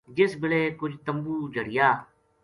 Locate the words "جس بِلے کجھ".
0.15-0.95